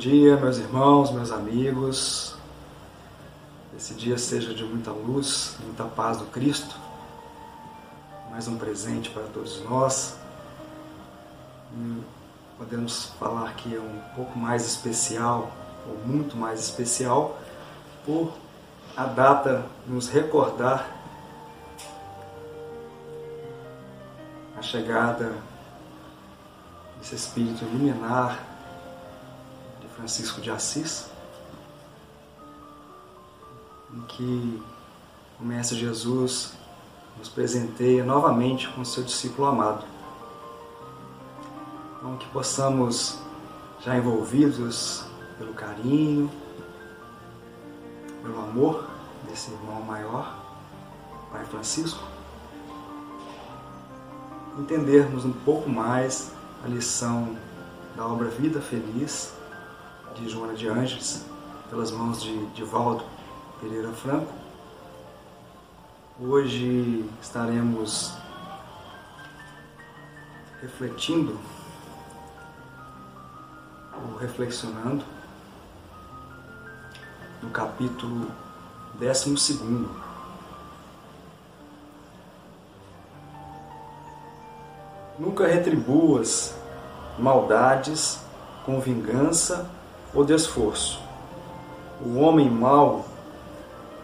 dia, 0.00 0.34
meus 0.38 0.56
irmãos, 0.56 1.10
meus 1.10 1.30
amigos. 1.30 2.34
Esse 3.76 3.92
dia 3.92 4.16
seja 4.16 4.54
de 4.54 4.64
muita 4.64 4.90
luz, 4.90 5.56
muita 5.62 5.84
paz 5.84 6.16
do 6.16 6.24
Cristo. 6.24 6.74
Mais 8.30 8.48
um 8.48 8.56
presente 8.56 9.10
para 9.10 9.24
todos 9.24 9.62
nós. 9.62 10.16
Podemos 12.56 13.12
falar 13.18 13.52
que 13.56 13.76
é 13.76 13.78
um 13.78 14.00
pouco 14.16 14.38
mais 14.38 14.66
especial, 14.66 15.52
ou 15.86 15.98
muito 16.06 16.34
mais 16.34 16.60
especial, 16.60 17.38
por 18.06 18.32
a 18.96 19.04
data 19.04 19.66
nos 19.86 20.08
recordar 20.08 20.96
a 24.56 24.62
chegada 24.62 25.34
desse 26.98 27.16
espírito 27.16 27.66
luminar 27.66 28.48
Francisco 30.00 30.40
de 30.40 30.50
Assis, 30.50 31.10
em 33.92 34.00
que 34.02 34.62
o 35.38 35.44
Mestre 35.44 35.78
Jesus 35.78 36.54
nos 37.18 37.28
presenteia 37.28 38.02
novamente 38.02 38.66
com 38.68 38.82
seu 38.82 39.02
discípulo 39.02 39.48
amado. 39.48 39.84
Então, 41.98 42.16
que 42.16 42.26
possamos, 42.30 43.18
já 43.80 43.94
envolvidos 43.94 45.04
pelo 45.36 45.52
carinho, 45.52 46.30
pelo 48.22 48.40
amor 48.40 48.88
desse 49.28 49.50
irmão 49.50 49.82
maior, 49.82 50.34
Pai 51.30 51.44
Francisco, 51.44 52.02
entendermos 54.58 55.26
um 55.26 55.32
pouco 55.32 55.68
mais 55.68 56.32
a 56.64 56.68
lição 56.68 57.36
da 57.94 58.06
obra 58.06 58.28
Vida 58.28 58.62
Feliz 58.62 59.38
de 60.14 60.28
Joana 60.28 60.54
de 60.54 60.68
Ângeles, 60.68 61.24
pelas 61.68 61.90
mãos 61.90 62.22
de 62.22 62.46
Divaldo 62.48 63.04
Pereira 63.60 63.92
Franco. 63.92 64.32
Hoje 66.20 67.08
estaremos 67.22 68.12
refletindo 70.60 71.38
ou 73.94 74.16
reflexionando 74.18 75.04
no 77.42 77.50
capítulo 77.50 78.30
12. 78.94 79.60
Nunca 85.18 85.46
retribuas 85.46 86.54
maldades 87.18 88.20
com 88.64 88.80
vingança 88.80 89.70
ou 90.14 90.24
de 90.24 90.34
esforço. 90.34 91.00
O 92.04 92.18
homem 92.18 92.50
mau 92.50 93.04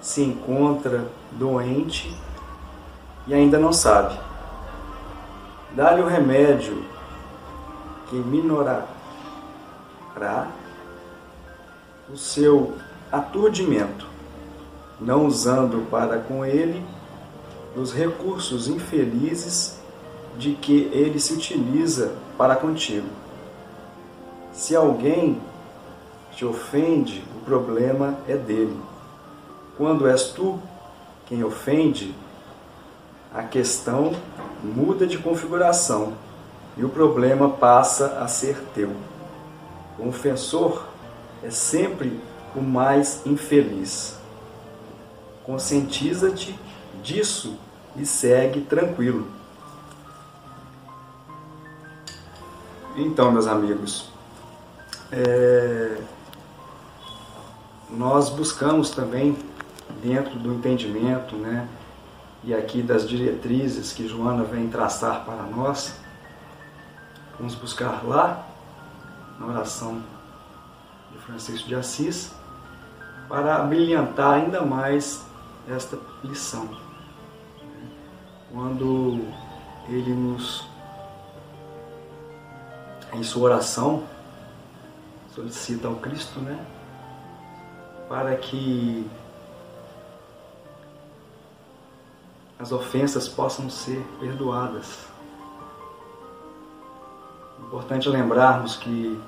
se 0.00 0.22
encontra 0.22 1.08
doente 1.32 2.16
e 3.26 3.34
ainda 3.34 3.58
não 3.58 3.72
sabe. 3.72 4.18
Dá-lhe 5.72 6.00
o 6.00 6.06
remédio 6.06 6.84
que 8.08 8.16
minorará 8.16 8.86
o 12.12 12.16
seu 12.16 12.74
aturdimento, 13.10 14.06
não 15.00 15.26
usando 15.26 15.88
para 15.90 16.18
com 16.18 16.44
ele 16.44 16.84
os 17.74 17.92
recursos 17.92 18.68
infelizes 18.68 19.78
de 20.38 20.52
que 20.52 20.88
ele 20.92 21.18
se 21.18 21.32
utiliza 21.34 22.14
para 22.38 22.56
contigo. 22.56 23.08
Se 24.52 24.74
alguém 24.74 25.40
te 26.36 26.44
ofende, 26.44 27.24
o 27.34 27.44
problema 27.46 28.18
é 28.28 28.36
dele. 28.36 28.78
Quando 29.78 30.06
és 30.06 30.24
tu 30.24 30.60
quem 31.24 31.42
ofende, 31.42 32.14
a 33.34 33.42
questão 33.42 34.14
muda 34.62 35.06
de 35.06 35.16
configuração 35.16 36.12
e 36.76 36.84
o 36.84 36.90
problema 36.90 37.48
passa 37.48 38.18
a 38.20 38.28
ser 38.28 38.58
teu. 38.74 38.94
O 39.98 40.08
ofensor 40.08 40.86
é 41.42 41.50
sempre 41.50 42.20
o 42.54 42.60
mais 42.60 43.24
infeliz. 43.24 44.18
Conscientiza-te 45.42 46.58
disso 47.02 47.58
e 47.96 48.04
segue 48.04 48.60
tranquilo. 48.60 49.26
Então, 52.94 53.32
meus 53.32 53.46
amigos, 53.46 54.10
é, 55.10 55.96
nós 57.96 58.28
buscamos 58.28 58.90
também, 58.90 59.36
dentro 60.02 60.38
do 60.38 60.52
entendimento, 60.52 61.36
né, 61.36 61.66
e 62.44 62.54
aqui 62.54 62.82
das 62.82 63.08
diretrizes 63.08 63.92
que 63.92 64.06
Joana 64.06 64.44
vem 64.44 64.68
traçar 64.68 65.24
para 65.24 65.42
nós, 65.44 65.94
vamos 67.38 67.54
buscar 67.54 68.04
lá, 68.04 68.46
na 69.38 69.46
oração 69.46 70.02
de 71.12 71.18
Francisco 71.18 71.68
de 71.68 71.74
Assis, 71.74 72.32
para 73.28 73.58
brilhantar 73.60 74.34
ainda 74.34 74.62
mais 74.62 75.24
esta 75.68 75.98
lição. 76.22 76.68
Quando 78.52 79.26
ele 79.88 80.14
nos, 80.14 80.66
em 83.12 83.22
sua 83.22 83.42
oração, 83.44 84.04
solicita 85.34 85.88
ao 85.88 85.96
Cristo, 85.96 86.40
né? 86.40 86.64
Para 88.08 88.36
que 88.36 89.08
as 92.58 92.72
ofensas 92.72 93.28
possam 93.28 93.68
ser 93.68 94.00
perdoadas. 94.18 95.06
Importante 97.60 98.08
lembrarmos 98.08 98.76
que 98.76 99.20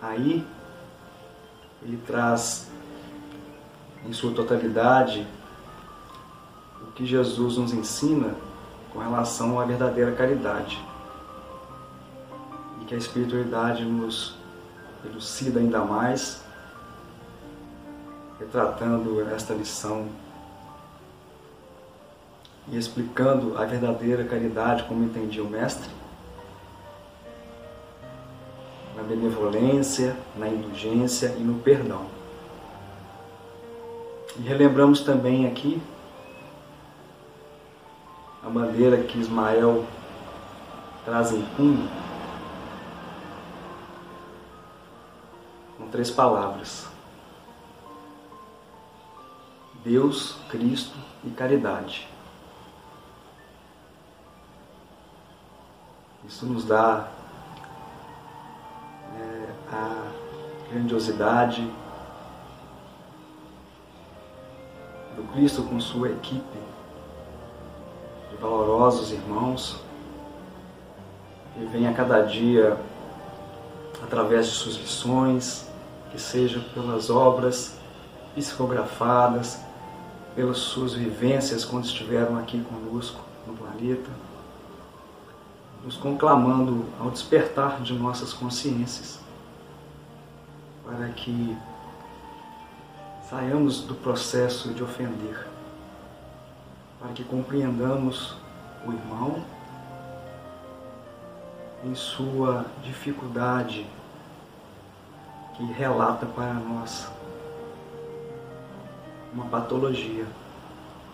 aí 0.00 0.46
ele 1.82 1.96
traz 2.06 2.70
em 4.06 4.12
sua 4.12 4.32
totalidade 4.32 5.26
o 6.80 6.92
que 6.92 7.04
Jesus 7.04 7.58
nos 7.58 7.72
ensina 7.72 8.34
com 8.92 9.00
relação 9.00 9.58
à 9.60 9.64
verdadeira 9.64 10.12
caridade. 10.12 10.82
E 12.80 12.84
que 12.84 12.94
a 12.94 12.98
espiritualidade 12.98 13.84
nos 13.84 14.36
elucida 15.04 15.60
ainda 15.60 15.84
mais 15.84 16.45
retratando 18.38 19.20
esta 19.30 19.54
lição 19.54 20.08
e 22.68 22.76
explicando 22.76 23.56
a 23.56 23.64
verdadeira 23.64 24.24
caridade 24.24 24.84
como 24.84 25.04
entendia 25.04 25.42
o 25.42 25.48
Mestre, 25.48 25.88
na 28.94 29.02
benevolência, 29.02 30.16
na 30.36 30.48
indulgência 30.48 31.34
e 31.38 31.40
no 31.40 31.60
perdão. 31.60 32.06
E 34.36 34.40
relembramos 34.40 35.00
também 35.00 35.46
aqui 35.46 35.80
a 38.42 38.50
bandeira 38.50 38.98
que 38.98 39.18
Ismael 39.18 39.84
traz 41.04 41.32
em 41.32 41.42
punho, 41.56 41.88
com 45.78 45.88
três 45.88 46.10
palavras 46.10 46.95
Deus, 49.86 50.34
Cristo 50.48 50.96
e 51.22 51.30
caridade. 51.30 52.08
Isso 56.26 56.44
nos 56.44 56.64
dá 56.64 57.06
é, 59.16 59.48
a 59.72 60.08
grandiosidade 60.72 61.62
do 65.14 65.22
Cristo 65.32 65.62
com 65.62 65.78
sua 65.78 66.08
equipe 66.08 66.58
de 68.28 68.36
valorosos 68.38 69.12
irmãos 69.12 69.80
que 71.54 71.64
vem 71.66 71.86
a 71.86 71.94
cada 71.94 72.22
dia 72.22 72.76
através 74.02 74.48
de 74.48 74.52
suas 74.52 74.74
lições, 74.74 75.70
que 76.10 76.20
seja 76.20 76.58
pelas 76.74 77.08
obras 77.08 77.78
psicografadas, 78.34 79.64
pelas 80.36 80.58
suas 80.58 80.92
vivências 80.92 81.64
quando 81.64 81.86
estiveram 81.86 82.38
aqui 82.38 82.62
conosco 82.62 83.24
no 83.46 83.54
planeta, 83.54 84.10
nos 85.82 85.96
conclamando 85.96 86.84
ao 87.00 87.10
despertar 87.10 87.80
de 87.80 87.94
nossas 87.94 88.34
consciências, 88.34 89.18
para 90.84 91.08
que 91.08 91.56
saiamos 93.30 93.80
do 93.80 93.94
processo 93.94 94.74
de 94.74 94.82
ofender, 94.82 95.46
para 97.00 97.12
que 97.14 97.24
compreendamos 97.24 98.36
o 98.86 98.92
irmão 98.92 99.42
em 101.82 101.94
sua 101.94 102.66
dificuldade 102.82 103.86
que 105.56 105.64
relata 105.64 106.26
para 106.26 106.52
nós 106.52 107.15
uma 109.36 109.44
patologia, 109.44 110.26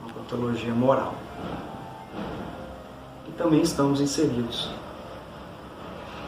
uma 0.00 0.14
patologia 0.14 0.72
moral. 0.72 1.12
E 3.28 3.32
também 3.32 3.60
estamos 3.60 4.00
inseridos. 4.00 4.70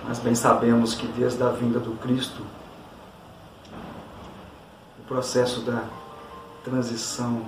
Mas 0.06 0.18
bem 0.18 0.34
sabemos 0.34 0.94
que 0.94 1.06
desde 1.06 1.40
a 1.44 1.50
vinda 1.50 1.78
do 1.78 1.92
Cristo, 1.98 2.44
o 4.98 5.02
processo 5.06 5.60
da 5.60 5.84
transição 6.64 7.42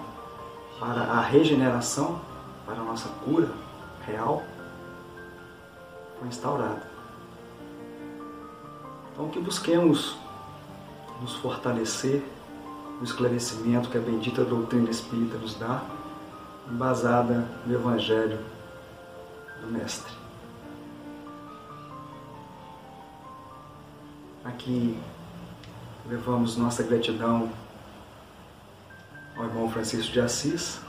para 0.79 1.01
a 1.01 1.21
regeneração, 1.21 2.21
para 2.65 2.81
a 2.81 2.85
nossa 2.85 3.09
cura 3.25 3.51
real, 4.07 4.45
foi 6.21 6.29
instaurado. 6.29 6.83
Então 9.13 9.29
que 9.29 9.41
busquemos 9.41 10.17
nos 11.21 11.35
fortalecer 11.35 12.23
no 12.99 13.05
esclarecimento 13.05 13.89
que 13.89 13.99
a 13.99 14.01
bendita 14.01 14.45
doutrina 14.45 14.91
espírita 14.91 15.37
nos 15.39 15.55
dá, 15.55 15.83
embasada 16.71 17.47
no 17.67 17.75
Evangelho 17.75 18.39
do 19.61 19.67
Mestre. 19.69 20.13
Aqui 24.45 24.99
levamos 26.09 26.57
nossa 26.57 26.83
gratidão 26.83 27.51
ao 29.37 29.45
irmão 29.45 29.71
Francisco 29.71 30.13
de 30.13 30.21
Assis 30.21 30.81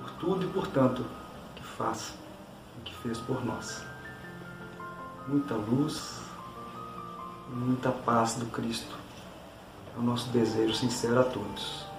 por 0.00 0.10
tudo 0.12 0.46
e 0.46 0.48
por 0.48 0.66
tanto 0.66 1.04
que 1.54 1.62
faz 1.62 2.14
e 2.78 2.80
que 2.82 2.94
fez 2.96 3.18
por 3.18 3.44
nós. 3.44 3.84
Muita 5.28 5.54
luz 5.54 6.22
muita 7.52 7.90
paz 7.90 8.34
do 8.34 8.46
Cristo 8.46 9.01
é 9.94 9.98
o 9.98 10.02
nosso 10.02 10.28
desejo 10.30 10.74
sincero 10.74 11.20
a 11.20 11.24
todos. 11.24 11.91